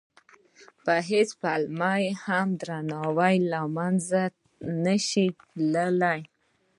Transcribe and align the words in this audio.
په 0.83 0.93
هېڅ 1.09 1.29
پلمه 1.41 1.93
هم 2.25 2.47
درناوی 2.61 3.35
له 3.51 3.61
منځه 3.77 4.21
نه 4.83 4.95
شي 5.07 5.25
تللی. 5.39 6.21